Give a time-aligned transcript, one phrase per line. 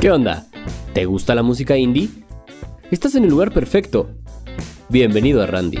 [0.00, 0.46] ¿Qué onda?
[0.94, 2.08] ¿Te gusta la música indie?
[2.90, 4.08] Estás en el lugar perfecto.
[4.88, 5.80] Bienvenido a Randy.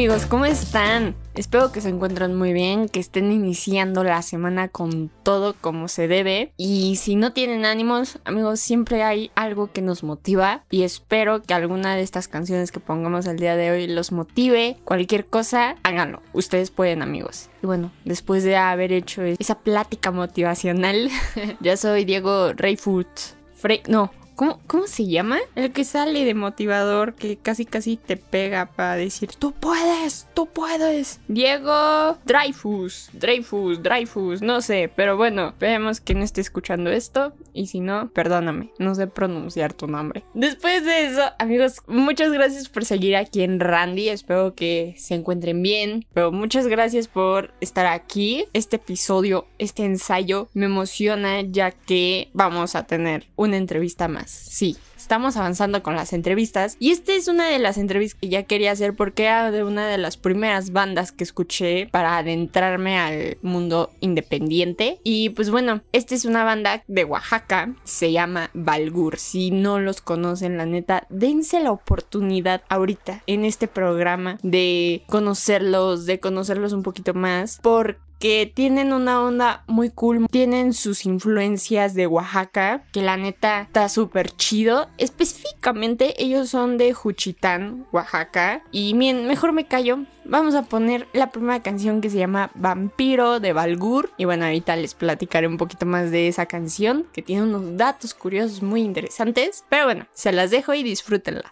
[0.00, 0.24] Amigos?
[0.24, 1.14] ¿Cómo están?
[1.34, 6.08] Espero que se encuentren muy bien, que estén iniciando la semana con todo como se
[6.08, 6.54] debe.
[6.56, 10.64] Y si no tienen ánimos, amigos, siempre hay algo que nos motiva.
[10.70, 14.78] Y espero que alguna de estas canciones que pongamos el día de hoy los motive.
[14.84, 16.22] Cualquier cosa, háganlo.
[16.32, 17.50] Ustedes pueden, amigos.
[17.62, 21.10] Y bueno, después de haber hecho esa plática motivacional,
[21.60, 23.06] ya soy Diego Rayfoot.
[23.54, 24.10] Fre no,
[24.40, 25.38] ¿Cómo, ¿Cómo, se llama?
[25.54, 30.46] El que sale de motivador, que casi casi te pega para decir, tú puedes, tú
[30.46, 31.20] puedes.
[31.28, 37.66] Diego Dreyfus, Dreyfus, Dreyfus, no sé, pero bueno, esperemos que no esté escuchando esto y
[37.66, 40.24] si no, perdóname, no sé pronunciar tu nombre.
[40.32, 45.62] Después de eso, amigos, muchas gracias por seguir aquí en Randy, espero que se encuentren
[45.62, 48.46] bien, pero muchas gracias por estar aquí.
[48.54, 54.29] Este episodio, este ensayo me emociona ya que vamos a tener una entrevista más.
[54.30, 56.76] Sí, estamos avanzando con las entrevistas.
[56.78, 59.86] Y esta es una de las entrevistas que ya quería hacer porque era de una
[59.86, 65.00] de las primeras bandas que escuché para adentrarme al mundo independiente.
[65.02, 70.00] Y pues bueno, esta es una banda de Oaxaca, se llama Balgur, si no los
[70.00, 76.82] conocen la neta, dense la oportunidad ahorita en este programa de conocerlos, de conocerlos un
[76.82, 83.00] poquito más porque que tienen una onda muy cool, tienen sus influencias de Oaxaca, que
[83.00, 84.88] la neta está súper chido.
[84.98, 88.62] Específicamente ellos son de Juchitán, Oaxaca.
[88.70, 90.04] Y bien, mejor me callo.
[90.26, 94.12] Vamos a poner la primera canción que se llama Vampiro de Balgur.
[94.18, 98.12] Y bueno, ahorita les platicaré un poquito más de esa canción, que tiene unos datos
[98.12, 99.64] curiosos muy interesantes.
[99.70, 101.50] Pero bueno, se las dejo y disfrútenla.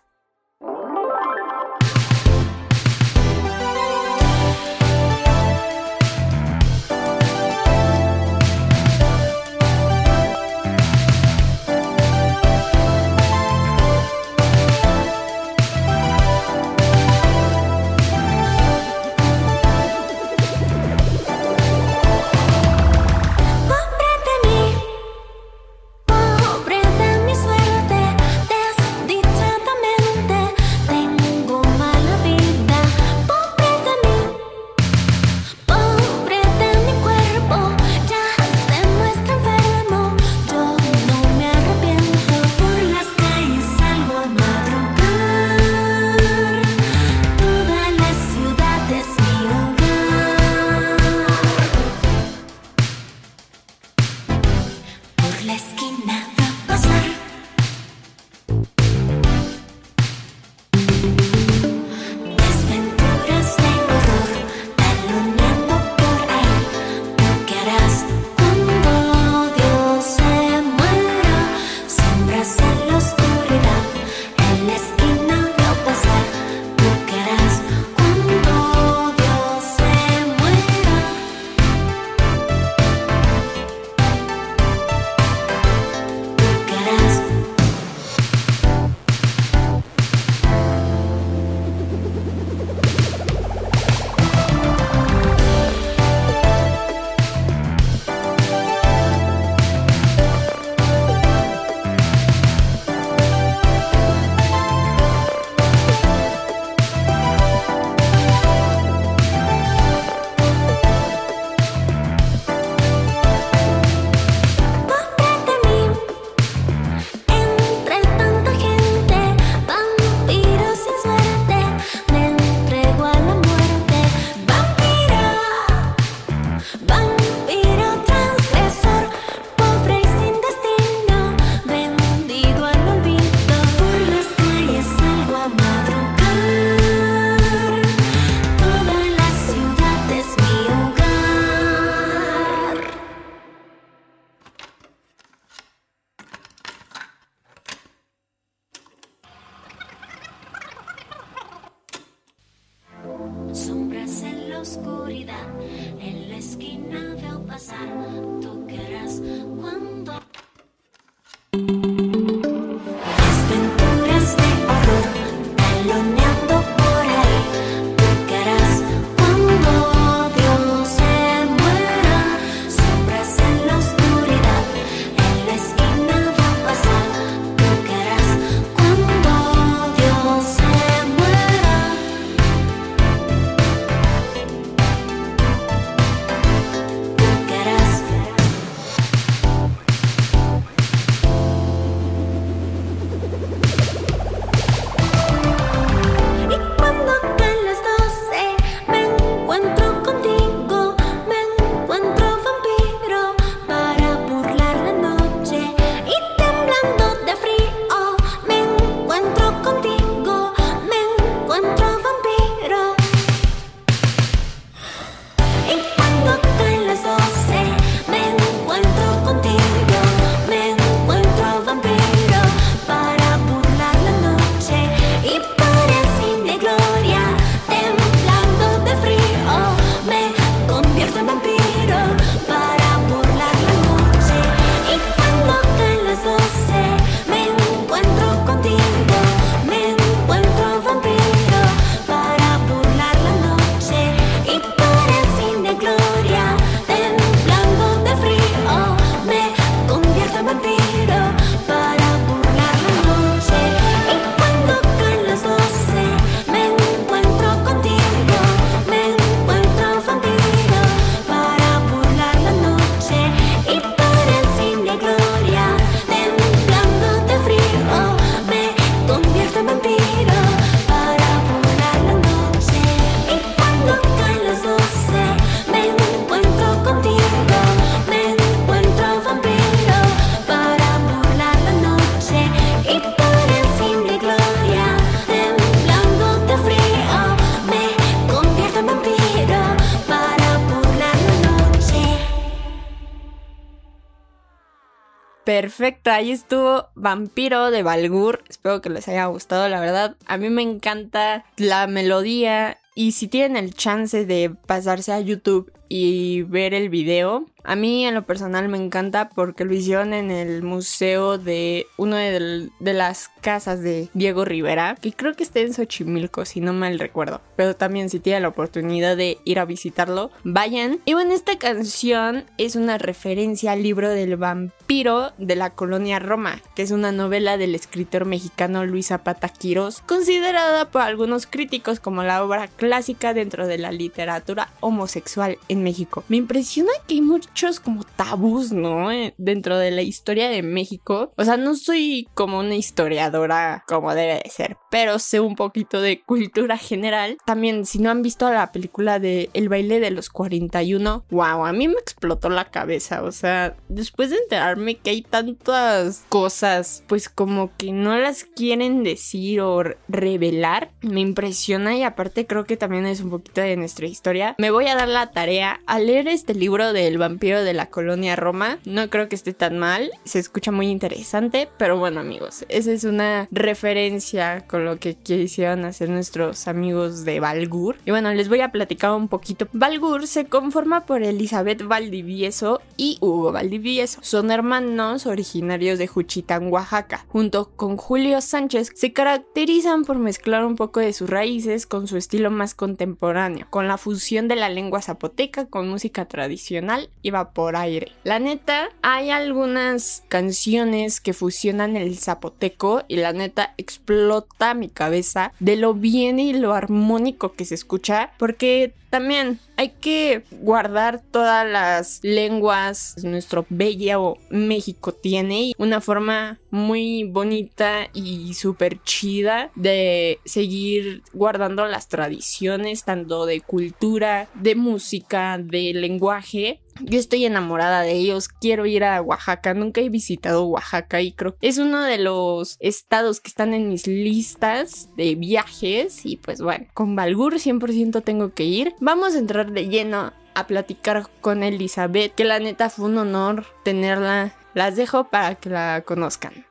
[295.79, 298.43] Perfecto, ahí estuvo Vampiro de Balgur.
[298.49, 300.17] Espero que les haya gustado, la verdad.
[300.27, 305.71] A mí me encanta la melodía y si tienen el chance de pasarse a YouTube
[305.89, 310.31] y ver el video, a mí en lo personal me encanta porque lo hicieron en
[310.31, 315.75] el museo de una de, las casas de Diego Rivera, que creo que está en
[315.75, 317.43] Xochimilco, si no mal recuerdo.
[317.57, 321.01] Pero también si tienen la oportunidad de ir a visitarlo, vayan.
[321.05, 326.63] Y bueno, esta canción es una referencia al libro del vampiro de la colonia Roma,
[326.75, 332.23] que es una novela del escritor mexicano Luis Zapata Quirós, considerada por algunos críticos como
[332.23, 336.25] la obra clásica dentro de la literatura homosexual en México.
[336.29, 339.11] Me impresiona que hay mucho como tabús, ¿no?
[339.11, 341.33] Eh, dentro de la historia de México.
[341.37, 346.01] O sea, no soy como una historiadora como debe de ser, pero sé un poquito
[346.01, 347.39] de cultura general.
[347.45, 351.73] También, si no han visto la película de El baile de los 41, wow, a
[351.73, 353.25] mí me explotó la cabeza.
[353.25, 359.03] O sea, después de enterarme que hay tantas cosas, pues como que no las quieren
[359.03, 364.07] decir o revelar, me impresiona y aparte creo que también es un poquito de nuestra
[364.07, 364.55] historia.
[364.59, 368.37] Me voy a dar la tarea a leer este libro del vampiro de la colonia
[368.37, 368.79] Roma.
[368.85, 373.05] No creo que esté tan mal, se escucha muy interesante, pero bueno amigos, esa es
[373.05, 377.97] una referencia con lo que quisieron hacer nuestros amigos de Valgur.
[378.05, 379.69] Y bueno, les voy a platicar un poquito.
[379.73, 384.21] Valgur se conforma por Elizabeth Valdivieso y Hugo Valdivieso.
[384.23, 387.25] Son hermanos originarios de Juchitán, Oaxaca.
[387.29, 392.17] Junto con Julio Sánchez, se caracterizan por mezclar un poco de sus raíces con su
[392.17, 397.77] estilo más contemporáneo, con la fusión de la lengua zapoteca con música tradicional y por
[397.77, 398.13] aire.
[398.25, 405.53] La neta, hay algunas canciones que fusionan el zapoteco y la neta explota mi cabeza
[405.61, 411.67] de lo bien y lo armónico que se escucha porque también hay que guardar todas
[411.67, 421.23] las lenguas nuestro bello México tiene una forma muy bonita y súper chida de seguir
[421.33, 428.49] guardando las tradiciones tanto de cultura, de música, de lenguaje yo estoy enamorada de ellos,
[428.49, 432.77] quiero ir a Oaxaca, nunca he visitado Oaxaca y creo que es uno de los
[432.81, 438.55] estados que están en mis listas de viajes y pues bueno, con Balgur 100% tengo
[438.55, 438.95] que ir.
[439.01, 443.65] Vamos a entrar de lleno a platicar con Elizabeth, que la neta fue un honor
[443.85, 444.55] tenerla.
[444.75, 446.67] Las dejo para que la conozcan.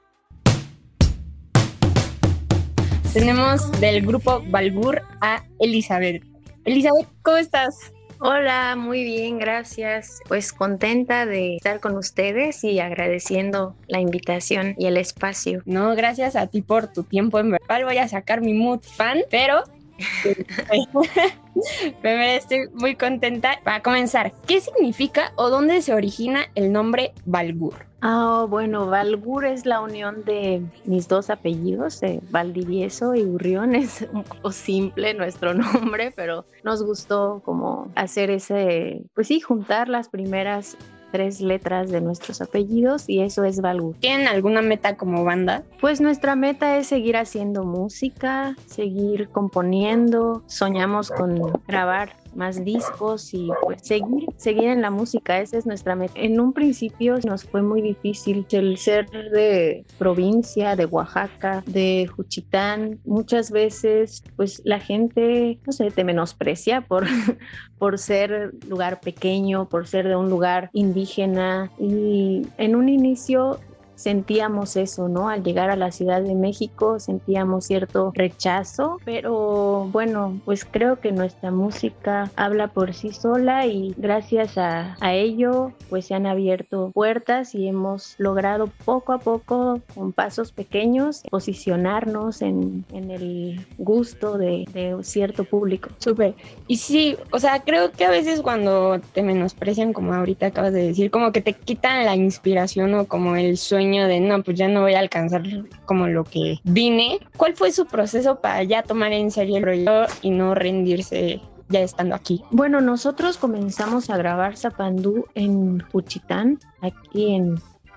[3.13, 6.23] Tenemos del grupo Balgur a Elizabeth.
[6.65, 7.93] Elizabeth, ¿cómo estás?
[8.19, 10.19] Hola, muy bien, gracias.
[10.27, 15.61] Pues contenta de estar con ustedes y agradeciendo la invitación y el espacio.
[15.65, 17.39] No, gracias a ti por tu tiempo.
[17.39, 19.63] En verdad voy a sacar mi mood fan, pero
[22.03, 23.59] estoy muy contenta.
[23.63, 27.86] Para comenzar, ¿qué significa o dónde se origina el nombre Balgur?
[28.01, 33.75] Ah, bueno, Valgur es la unión de mis dos apellidos, de Valdivieso y Urrión.
[33.87, 39.89] Es un poco simple nuestro nombre, pero nos gustó como hacer ese, pues sí, juntar
[39.89, 40.77] las primeras
[41.11, 43.95] tres letras de nuestros apellidos y eso es Valgur.
[43.95, 45.63] ¿Tienen alguna meta como banda?
[45.79, 50.43] Pues nuestra meta es seguir haciendo música, seguir componiendo.
[50.47, 55.95] Soñamos con grabar más discos y pues seguir, seguir en la música, esa es nuestra
[55.95, 56.13] meta.
[56.15, 62.99] En un principio nos fue muy difícil el ser de provincia, de Oaxaca, de Juchitán.
[63.05, 67.05] Muchas veces pues la gente, no sé, te menosprecia por,
[67.79, 73.59] por ser lugar pequeño, por ser de un lugar indígena y en un inicio
[73.97, 75.27] sentíamos eso, ¿no?
[75.27, 81.11] Al llegar a la Ciudad de México sentíamos cierto rechazo, pero bueno, pues creo que
[81.11, 87.55] nuestra música habla por sí sola y gracias a, ello pues se han abierto puertas
[87.55, 94.95] y hemos logrado poco a poco con pasos pequeños posicionarnos en, el gusto de, de
[95.01, 95.89] cierto público.
[95.97, 96.35] Súper.
[96.67, 100.87] Y sí, o sea, creo que a veces cuando te menosprecian, como ahorita acabas de
[100.87, 104.67] decir, como que te quitan la inspiración o como el sueño de no, pues ya
[104.67, 105.43] no voy a alcanzar
[105.85, 107.19] como lo que vine.
[107.37, 111.81] ¿Cuál fue su proceso para ya tomar en serio el proyecto y no rendirse ya
[111.81, 112.43] estando aquí?
[112.51, 117.55] Bueno, nosotros comenzamos a grabar Zapandú en Juchitán, aquí en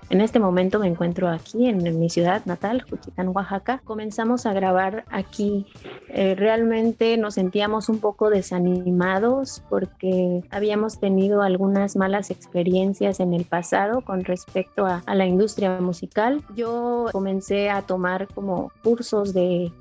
[0.09, 3.81] en este momento me encuentro aquí en, mi ciudad natal, Juchitán, Oaxaca.
[3.83, 5.65] Comenzamos a grabar aquí.
[6.09, 13.45] Eh, realmente nos sentíamos un poco desanimados porque habíamos tenido algunas malas experiencias en el
[13.45, 16.41] pasado con respecto a, la industria musical.
[16.55, 19.71] Yo comencé a tomar como cursos de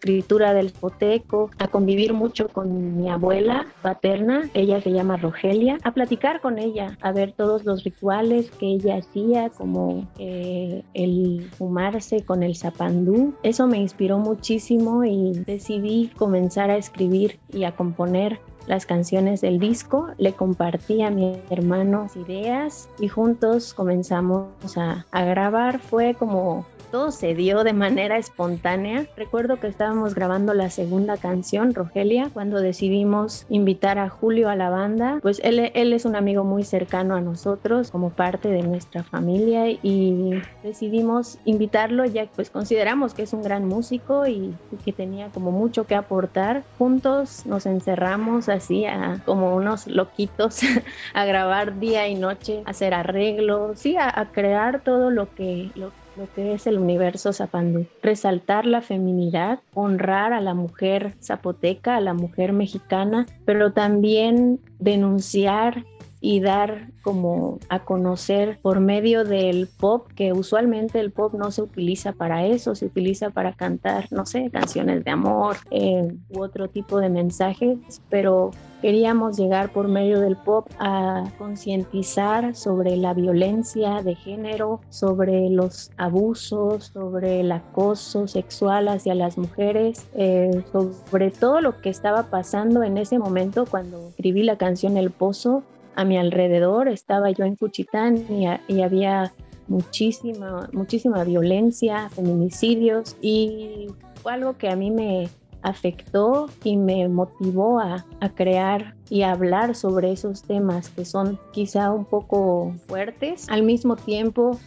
[0.00, 5.92] escritura del zapoteco, a convivir mucho con mi abuela paterna, ella se llama Rogelia, a
[5.92, 12.24] platicar con ella, a ver todos los rituales que ella hacía, como eh, el fumarse
[12.24, 13.34] con el zapandú.
[13.42, 19.58] Eso me inspiró muchísimo y decidí comenzar a escribir y a componer las canciones del
[19.58, 25.80] disco, le compartí a mi hermano ideas y juntos comenzamos a grabar.
[25.80, 29.06] Fue como todo se dio de manera espontánea.
[29.16, 34.70] Recuerdo que estábamos grabando la segunda canción, Rogelia, cuando decidimos invitar a Julio a la
[34.70, 35.18] banda.
[35.22, 40.42] Pues él, es un amigo muy cercano a nosotros, como parte de nuestra familia, y
[40.62, 44.54] decidimos invitarlo ya pues consideramos que es un gran músico y,
[44.84, 46.62] que tenía como mucho que aportar.
[46.78, 50.60] Juntos nos encerramos así a, como unos loquitos
[51.14, 56.30] a grabar día y noche, hacer arreglos, sí, a, crear todo lo que, lo lo
[56.34, 57.86] que es el universo zapandú.
[58.02, 65.86] Resaltar la feminidad, honrar a la mujer zapoteca, a la mujer mexicana, pero también denunciar
[66.20, 71.62] y dar como a conocer por medio del pop, que usualmente el pop no se
[71.62, 76.68] utiliza para eso, se utiliza para cantar, no sé, canciones de amor eh, u otro
[76.68, 77.78] tipo de mensajes,
[78.10, 78.50] pero
[78.82, 85.90] queríamos llegar por medio del pop a concientizar sobre la violencia de género, sobre los
[85.96, 92.82] abusos, sobre el acoso sexual hacia las mujeres, eh, sobre todo lo que estaba pasando
[92.82, 95.62] en ese momento cuando escribí la canción El Pozo
[95.94, 96.88] a mi alrededor.
[96.88, 98.24] Estaba yo en Cuchitán
[98.68, 99.32] y, había
[99.68, 103.86] muchísima, muchísima violencia, feminicidios y
[104.22, 105.28] fue algo que a mí me
[105.62, 111.38] afectó y me motivó a, a, crear y a hablar sobre esos temas que son
[111.52, 113.46] quizá un poco fuertes.
[113.48, 114.58] Al mismo tiempo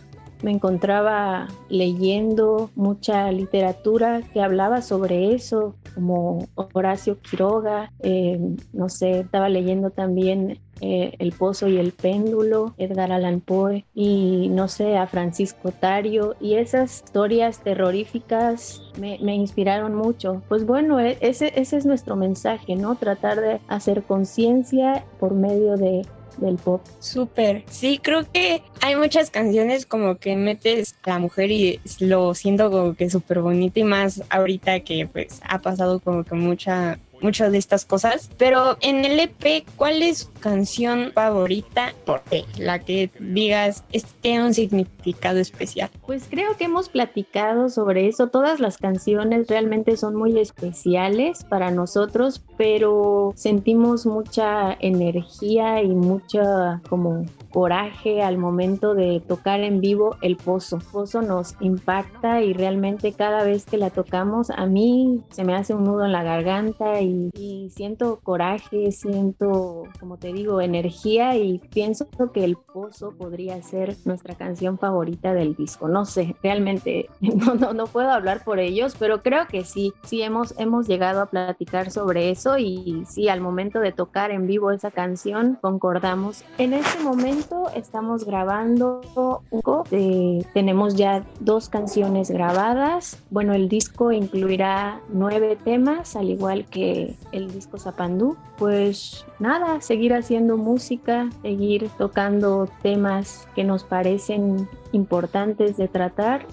[0.44, 8.40] me encontraba leyendo mucha literatura que hablaba sobre eso, como Horacio Quiroga, eh,
[8.74, 14.50] no sé, estaba leyendo también eh, El Pozo y el Péndulo, Edgar Allan Poe y
[14.50, 20.42] no sé, a Francisco Tario y esas historias terroríficas me, inspiraron mucho.
[20.50, 22.96] Pues bueno, e, ese, ese es nuestro mensaje, ¿no?
[22.96, 26.04] Tratar de hacer conciencia por medio de
[26.38, 26.82] del pop.
[27.00, 27.64] Súper.
[27.70, 32.72] Sí, creo que hay muchas canciones como que metes a la mujer y lo siento
[32.72, 37.52] como que súper bonito y más ahorita que pues ha pasado como que mucha muchas
[37.52, 38.30] de estas cosas.
[38.38, 41.94] Pero en el EP, ¿cuál es tu canción favorita?
[42.06, 42.46] ¿Por qué?
[42.58, 45.90] La que digas, este tiene un significado especial.
[46.06, 48.28] Pues creo que hemos platicado sobre eso.
[48.28, 56.82] Todas las canciones realmente son muy especiales para nosotros, pero sentimos mucha energía y mucha
[56.90, 60.78] como coraje al momento de tocar en vivo el pozo.
[60.78, 65.56] El pozo nos impacta y realmente cada vez que la tocamos a mí se me
[65.56, 71.36] hace un nudo en la garganta y y, siento coraje, siento, como te digo, energía
[71.38, 75.88] y pienso que El Pozo podría ser nuestra canción favorita del disco.
[75.88, 80.54] No sé, realmente no, no, puedo hablar por ellos, pero creo que sí, sí hemos,
[80.60, 84.92] hemos llegado a platicar sobre eso y sí, al momento de tocar en vivo esa
[84.92, 86.44] canción, concordamos.
[86.58, 89.02] En este momento estamos grabando
[89.50, 93.18] un de, tenemos ya dos canciones grabadas.
[93.30, 100.14] Bueno, el disco incluirá nueve temas, al igual que el disco Zapandú, pues nada, seguir
[100.14, 106.46] haciendo música, seguir tocando temas que nos parecen importantes de tratar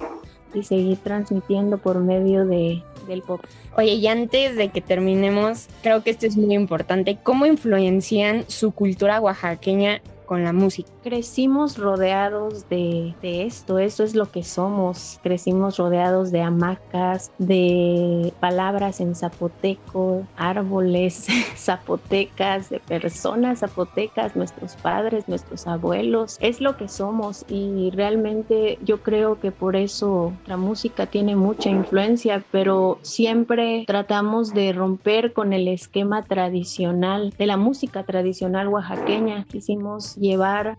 [0.55, 3.41] y seguir transmitiendo por medio de, del pop.
[3.77, 8.73] Oye, y antes de que terminemos, creo que esto es muy importante, ¿cómo influencian su
[8.73, 10.89] cultura oaxaqueña con la música.
[11.03, 15.19] Crecimos rodeados de, esto, eso es lo que somos.
[15.25, 25.27] Crecimos rodeados de hamacas, de palabras en zapoteco, árboles zapotecas, de personas zapotecas, nuestros padres,
[25.27, 26.37] nuestros abuelos.
[26.41, 31.71] Es lo que somos y realmente yo creo que por eso la música tiene mucha
[31.71, 39.45] influencia, pero siempre tratamos de romper con el esquema tradicional de la música tradicional oaxaqueña.
[39.53, 40.79] Hicimos llevar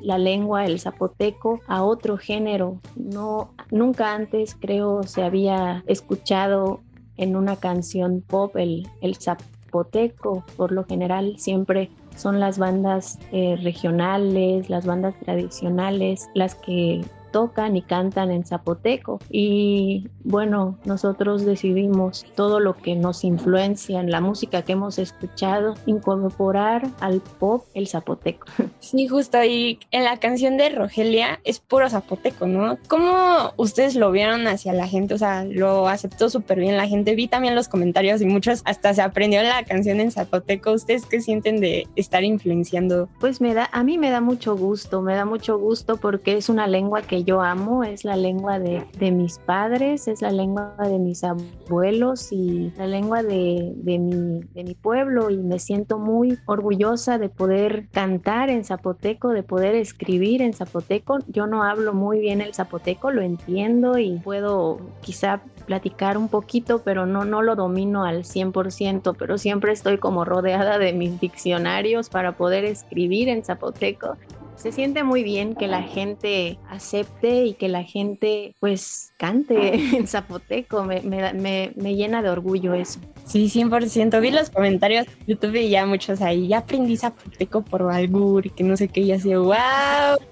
[0.00, 2.80] la lengua, el zapoteco, a otro género.
[2.96, 6.80] No, nunca antes creo se había escuchado
[7.16, 10.44] en una canción pop el, el zapoteco.
[10.56, 17.02] Por lo general siempre son las bandas eh, regionales, las bandas tradicionales, las que
[17.36, 19.20] tocan y cantan en zapoteco.
[19.28, 25.74] Y bueno, nosotros decidimos todo lo que nos influencia en la música que hemos escuchado,
[25.84, 28.46] incorporar al pop el zapoteco.
[28.78, 32.78] Sí, justo ahí en la canción de Rogelia es puro zapoteco, ¿no?
[32.86, 35.14] ¿Cómo ustedes lo vieron hacia la gente?
[35.14, 37.16] O sea, lo aceptó súper bien la gente.
[37.16, 40.70] Vi también los comentarios y muchos hasta se aprendió la canción en zapoteco.
[40.70, 43.08] ¿Ustedes qué sienten de estar influenciando?
[43.18, 46.48] Pues me da, a mí me da mucho gusto, me da mucho gusto porque es
[46.48, 50.76] una lengua que yo amo, es la lengua de, de mis padres, es la lengua
[50.78, 55.98] de mis abuelos y la lengua de, de, mi, de mi pueblo y me siento
[55.98, 61.18] muy orgullosa de poder cantar en zapoteco, de poder escribir en zapoteco.
[61.26, 66.82] Yo no hablo muy bien el zapoteco, lo entiendo y puedo quizá platicar un poquito,
[66.82, 72.08] pero no, no lo domino al 100%, pero siempre estoy como rodeada de mis diccionarios
[72.08, 74.16] para poder escribir en zapoteco
[74.56, 80.06] se siente muy bien que la gente acepte y que la gente pues cante en
[80.06, 80.84] zapoteco.
[80.84, 83.00] Me, me, me, llena de orgullo eso.
[83.24, 84.20] Sí, 100%.
[84.20, 86.48] Vi los comentarios de YouTube y ya muchos ahí.
[86.48, 89.00] Ya aprendí zapoteco por Valgur y que no sé qué.
[89.00, 89.54] Y así, wow,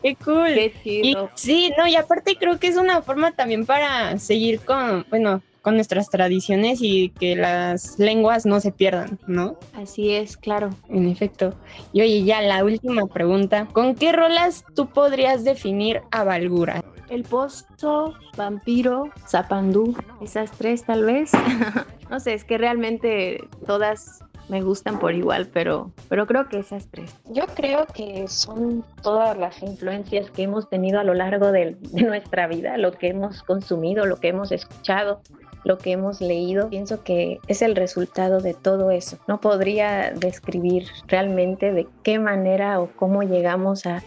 [0.02, 0.54] qué cool.
[0.54, 1.30] Qué chido.
[1.34, 5.76] sí, no, y aparte creo que es una forma también para seguir con, bueno, con
[5.76, 9.56] nuestras tradiciones y que las lenguas no se pierdan, ¿no?
[9.72, 10.68] Así es, claro.
[10.90, 11.54] En efecto.
[11.94, 13.66] Y oye, ya la última pregunta.
[13.72, 16.84] ¿Con qué rolas tú podrías definir a Valgura?
[17.08, 21.32] El Pozo, Vampiro, Zapandú, esas tres tal vez.
[22.10, 26.88] no sé, es que realmente todas me gustan por igual, pero, pero creo que esas
[26.88, 27.14] tres.
[27.30, 32.02] Yo creo que son todas las influencias que hemos tenido a lo largo de, de
[32.02, 35.22] nuestra vida, lo que hemos consumido, lo que hemos escuchado,
[35.64, 39.18] lo que hemos leído, pienso que es el resultado de todo eso.
[39.26, 44.00] No podría describir realmente de qué manera o cómo llegamos a,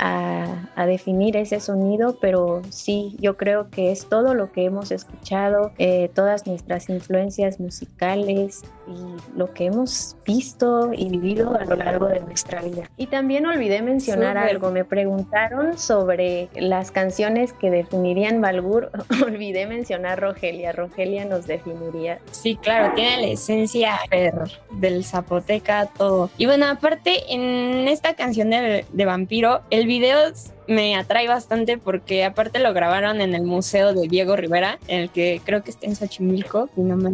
[0.87, 6.09] definir ese sonido, pero sí, yo creo que es todo lo que hemos escuchado, eh,
[6.13, 12.21] todas nuestras influencias musicales y lo que hemos visto y vivido a lo largo de
[12.21, 12.89] nuestra vida.
[12.95, 18.91] Y también olvidé mencionar algo, me preguntaron sobre las canciones que definirían Balgur,
[19.25, 22.19] olvidé mencionar Rogelia, Rogelia nos definiría.
[22.31, 23.99] Sí, claro, tiene la esencia
[24.71, 26.29] del zapoteca, todo.
[26.38, 30.33] Y bueno, aparte, en esta canción de, de Vampiro, el video
[30.67, 35.10] me atrae bastante porque aparte lo grabaron en el museo de Diego Rivera, en el
[35.10, 37.10] que creo que está en Xochimilco, y no me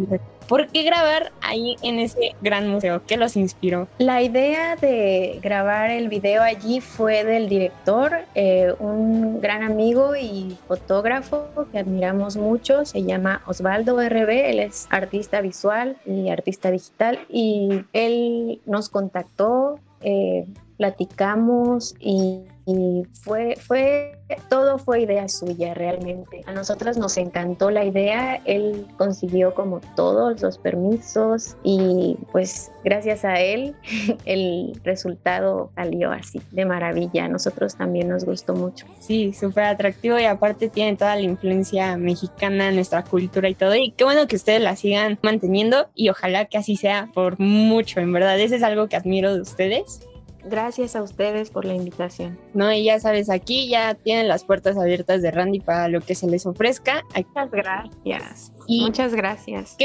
[0.48, 3.02] ¿Por qué grabar ahí en ese gran museo?
[3.06, 3.88] ¿Qué los inspiró?
[3.98, 10.56] La idea de grabar el video allí fue del director, eh, un gran amigo y
[10.68, 17.20] fotógrafo que admiramos mucho, se llama Osvaldo RB, él es artista visual y artista digital
[17.30, 26.42] y él nos contactó, eh, platicamos y y fue, fue, todo fue idea suya realmente.
[26.46, 33.24] A nosotras nos encantó la idea, él consiguió como todos los permisos y pues gracias
[33.24, 33.74] a él
[34.24, 37.26] el resultado salió así, de maravilla.
[37.26, 38.86] A nosotros también nos gustó mucho.
[38.98, 43.74] Sí, súper atractivo y aparte tiene toda la influencia mexicana nuestra cultura y todo.
[43.74, 48.00] Y qué bueno que ustedes la sigan manteniendo y ojalá que así sea por mucho,
[48.00, 48.38] en verdad.
[48.40, 50.00] Ese es algo que admiro de ustedes
[50.46, 52.38] Gracias a ustedes por la invitación.
[52.52, 56.14] No, y ya sabes, aquí ya tienen las puertas abiertas de Randy para lo que
[56.14, 57.02] se les ofrezca.
[57.16, 58.52] Muchas gracias.
[58.68, 59.76] Muchas gracias.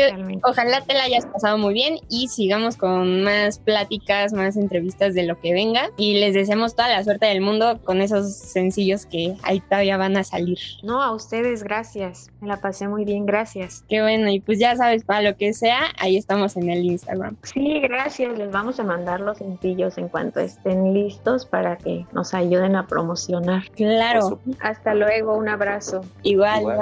[0.44, 5.24] ojalá te la hayas pasado muy bien y sigamos con más pláticas, más entrevistas de
[5.24, 5.90] lo que venga.
[5.98, 10.18] Y les deseamos toda la suerte del mundo con esos sencillos que ahí todavía van
[10.18, 10.58] a salir.
[10.84, 12.30] No, a ustedes, gracias.
[12.42, 13.84] Me la pasé muy bien, gracias.
[13.90, 17.38] Qué bueno, y pues ya sabes, para lo que sea, ahí estamos en el Instagram.
[17.44, 18.38] Sí, gracias.
[18.38, 22.88] Les vamos a mandar los sencillos en cuanto estén listos para que nos ayuden a
[22.88, 23.70] promocionar.
[23.72, 24.40] Claro.
[24.60, 26.02] Hasta luego, un abrazo.
[26.24, 26.80] Igual.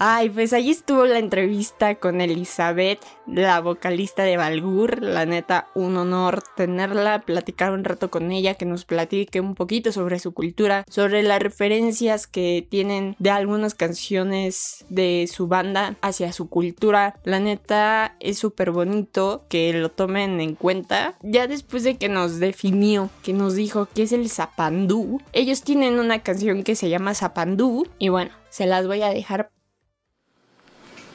[0.00, 5.02] Ay, pues allí estuvo la entrevista con Elizabeth, la vocalista de Balgur.
[5.02, 9.90] La neta, un honor tenerla, platicar un rato con ella, que nos platique un poquito
[9.90, 16.32] sobre su cultura, sobre las referencias que tienen de algunas canciones de su banda hacia
[16.32, 17.16] su cultura.
[17.24, 21.16] La neta, es súper bonito que lo tomen en cuenta.
[21.22, 25.98] Ya después de que nos definió, que nos dijo que es el Zapandú, ellos tienen
[25.98, 27.88] una canción que se llama Zapandú.
[27.98, 29.50] Y bueno, se las voy a dejar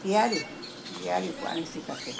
[0.03, 0.41] diario,
[1.01, 2.13] diario planificate.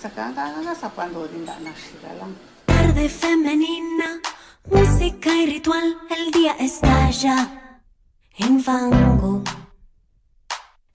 [0.00, 2.36] Sakanga zapando dinda nashigalan.
[2.66, 4.20] Tarde femenina,
[4.70, 7.82] música y ritual, el día estalla
[8.38, 9.42] en fango.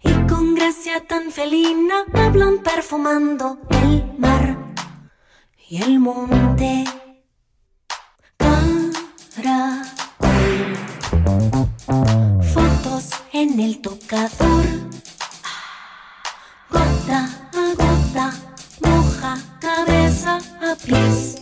[0.04, 4.58] Y con gracia tan felina hablan perfumando el mar
[5.68, 6.84] y el monte.
[9.36, 10.76] Caracol.
[12.54, 15.01] Fotos en el tocador.
[20.72, 21.41] A pies.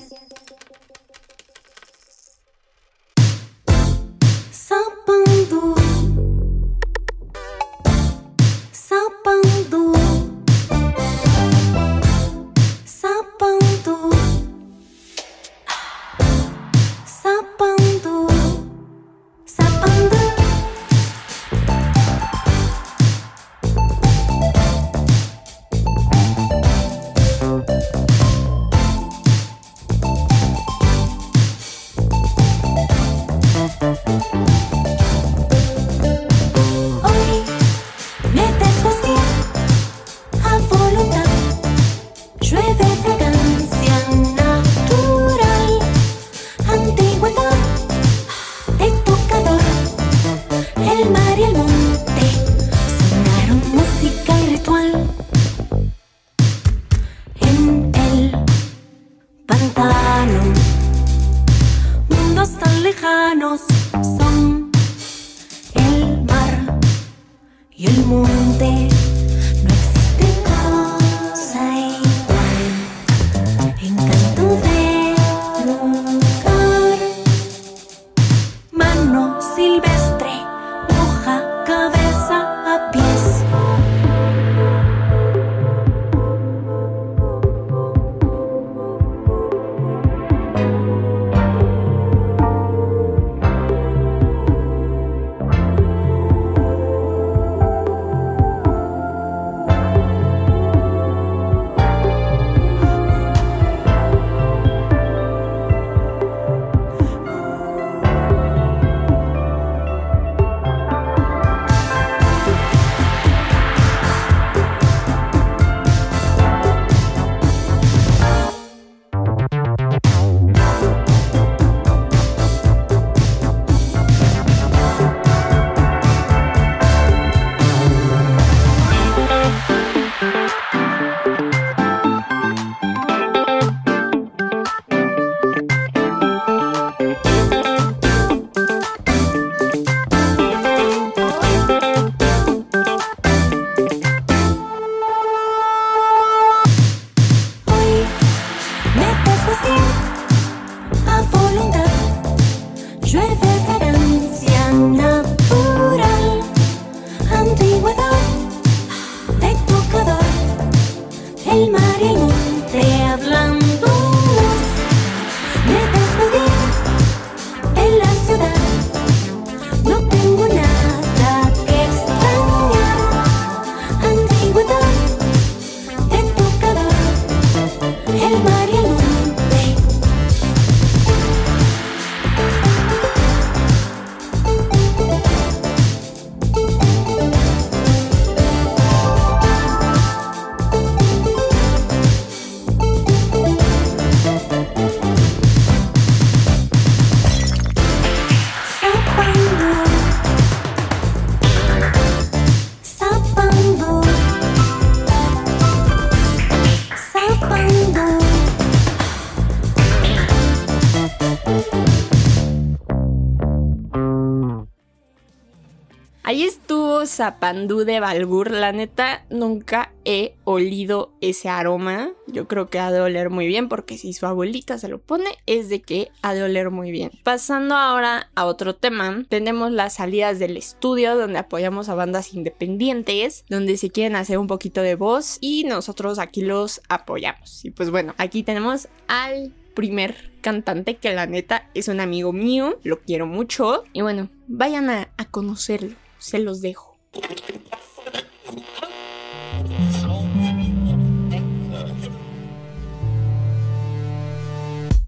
[216.70, 218.52] Estuvo Zapandú de Balgur.
[218.52, 222.12] La neta, nunca he olido ese aroma.
[222.28, 225.32] Yo creo que ha de oler muy bien, porque si su abuelita se lo pone,
[225.48, 227.10] es de que ha de oler muy bien.
[227.24, 233.46] Pasando ahora a otro tema, tenemos las salidas del estudio, donde apoyamos a bandas independientes,
[233.50, 237.66] donde se quieren hacer un poquito de voz y nosotros aquí los apoyamos.
[237.66, 242.78] Y pues bueno, aquí tenemos al primer cantante que la neta es un amigo mío,
[242.84, 243.86] lo quiero mucho.
[243.92, 246.98] Y bueno, vayan a conocerlo, se los dejo.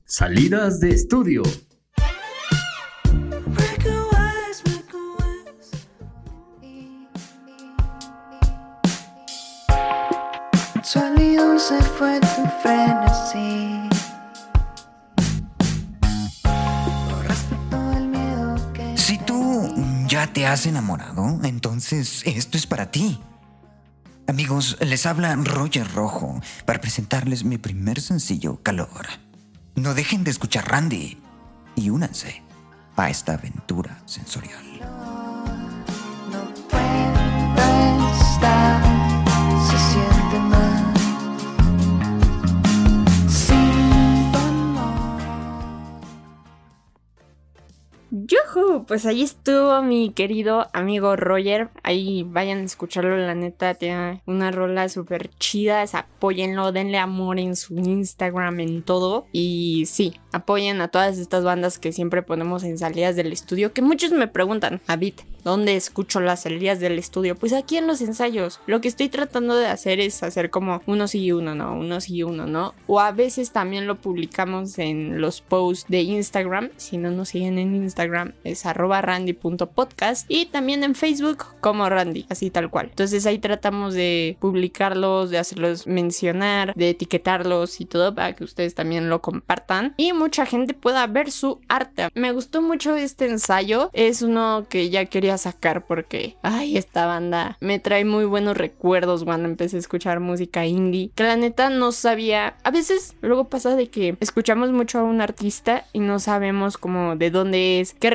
[0.06, 1.44] Salidas de estudio.
[20.52, 23.22] Has enamorado, entonces esto es para ti.
[24.28, 29.08] Amigos, les habla Roger Rojo para presentarles mi primer sencillo, Calor.
[29.76, 31.18] No dejen de escuchar Randy
[31.76, 32.44] y únanse
[32.98, 34.62] a esta aventura sensorial.
[36.32, 38.84] No puedo estar,
[39.68, 40.82] se siente mal.
[48.88, 51.70] Pues ahí estuvo mi querido amigo Roger.
[51.84, 53.76] Ahí vayan a escucharlo, la neta.
[53.76, 55.84] Tiene una rola súper chida.
[55.94, 59.26] Apóyenlo, denle amor en su Instagram, en todo.
[59.32, 63.74] Y sí, apoyen a todas estas bandas que siempre ponemos en salidas del estudio.
[63.74, 67.36] Que muchos me preguntan, David, ¿dónde escucho las salidas del estudio?
[67.36, 68.60] Pues aquí en los ensayos.
[68.66, 72.02] Lo que estoy tratando de hacer es hacer como uno sí y uno no, uno
[72.02, 72.74] sí y uno no.
[72.88, 76.70] O a veces también lo publicamos en los posts de Instagram.
[76.78, 82.26] Si no nos siguen en Instagram es arroba randy.podcast y también en Facebook como Randy,
[82.30, 82.88] así tal cual.
[82.90, 88.76] Entonces ahí tratamos de publicarlos, de hacerlos mencionar, de etiquetarlos y todo para que ustedes
[88.76, 92.10] también lo compartan y mucha gente pueda ver su arte.
[92.14, 97.58] Me gustó mucho este ensayo, es uno que ya quería sacar porque, ay, esta banda
[97.60, 101.92] me trae muy buenos recuerdos cuando empecé a escuchar música indie, que la neta no
[101.92, 106.78] sabía, a veces luego pasa de que escuchamos mucho a un artista y no sabemos
[106.78, 108.10] como de dónde es, qué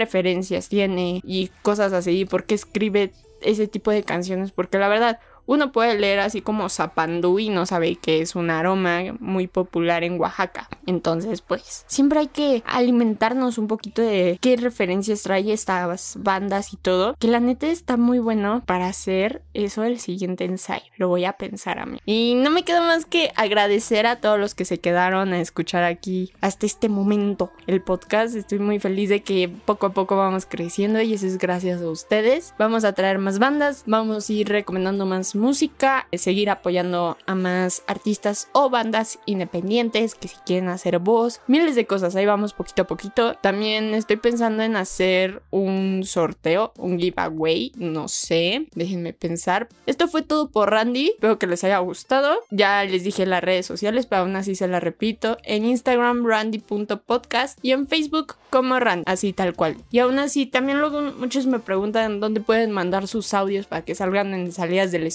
[0.68, 5.72] tiene y cosas así, por qué escribe ese tipo de canciones, porque la verdad, uno
[5.72, 10.20] puede leer así como zapandú y no sabe que es un aroma muy popular en
[10.20, 10.68] Oaxaca.
[10.86, 16.76] Entonces, pues, siempre hay que alimentarnos un poquito de qué referencias trae estas bandas y
[16.76, 17.16] todo.
[17.18, 20.86] Que la neta está muy bueno para hacer eso el siguiente ensayo.
[20.96, 21.98] Lo voy a pensar a mí.
[22.04, 25.84] Y no me queda más que agradecer a todos los que se quedaron a escuchar
[25.84, 28.34] aquí hasta este momento el podcast.
[28.34, 31.88] Estoy muy feliz de que poco a poco vamos creciendo y eso es gracias a
[31.88, 32.54] ustedes.
[32.58, 37.82] Vamos a traer más bandas, vamos a ir recomendando más música, seguir apoyando a más
[37.86, 42.16] artistas o bandas independientes que si quieren hacer voz, miles de cosas.
[42.16, 43.34] Ahí vamos poquito a poquito.
[43.34, 49.68] También estoy pensando en hacer un sorteo, un giveaway, no sé, déjenme pensar.
[49.86, 52.38] Esto fue todo por Randy, espero que les haya gustado.
[52.50, 55.38] Ya les dije las redes sociales, pero aún así se las repito.
[55.42, 59.76] En Instagram randy.podcast y en Facebook como Randy, así tal cual.
[59.90, 63.94] Y aún así, también luego muchos me preguntan dónde pueden mandar sus audios para que
[63.94, 65.06] salgan en salidas del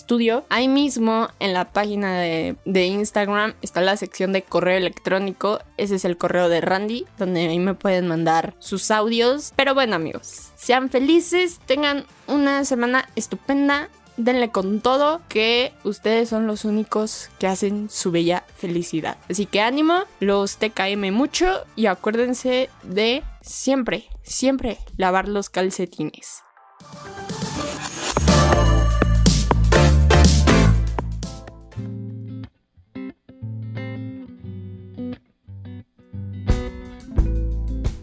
[0.50, 5.60] Ahí mismo en la página de, de Instagram está la sección de correo electrónico.
[5.78, 9.54] Ese es el correo de Randy, donde ahí me pueden mandar sus audios.
[9.56, 13.90] Pero bueno amigos, sean felices, tengan una semana estupenda.
[14.18, 19.18] Denle con todo que ustedes son los únicos que hacen su bella felicidad.
[19.30, 26.44] Así que ánimo, los TKM mucho y acuérdense de siempre, siempre lavar los calcetines.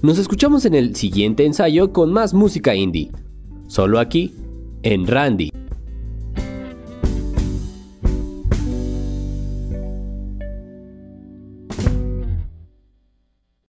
[0.01, 3.11] Nos escuchamos en el siguiente ensayo con más música indie.
[3.67, 4.33] Solo aquí,
[4.85, 5.51] en Randy.